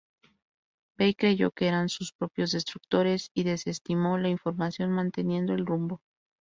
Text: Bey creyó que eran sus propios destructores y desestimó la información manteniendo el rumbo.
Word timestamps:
Bey 0.97 1.13
creyó 1.13 1.51
que 1.51 1.67
eran 1.67 1.87
sus 1.87 2.11
propios 2.11 2.53
destructores 2.53 3.29
y 3.35 3.43
desestimó 3.43 4.17
la 4.17 4.29
información 4.29 4.89
manteniendo 4.89 5.53
el 5.53 5.67
rumbo. 5.67 6.01